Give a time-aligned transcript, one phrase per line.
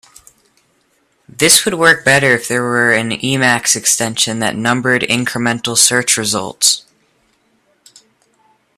[1.29, 6.87] This would work better if there were an Emacs extension that numbered incremental search results.